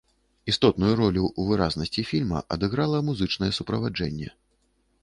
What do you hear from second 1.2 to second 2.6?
ў выразнасці фільма